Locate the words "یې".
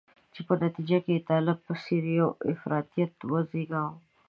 1.15-1.25